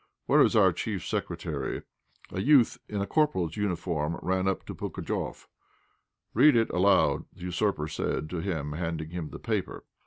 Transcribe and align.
Where 0.25 0.41
is 0.41 0.55
our 0.55 0.73
Chief 0.73 1.05
Secretary?" 1.05 1.83
A 2.31 2.41
youth 2.41 2.79
in 2.89 3.01
a 3.01 3.05
corporal's 3.05 3.55
uniform 3.55 4.17
ran 4.23 4.47
up 4.47 4.65
to 4.65 4.73
Pugatchéf. 4.73 5.45
"Read 6.33 6.55
it 6.55 6.71
aloud," 6.71 7.25
the 7.33 7.41
usurper 7.43 7.87
said 7.87 8.27
to 8.31 8.39
him, 8.39 8.71
handing 8.71 9.11
him 9.11 9.29
the 9.29 9.37
paper. 9.37 9.85